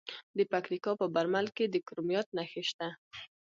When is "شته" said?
2.69-2.87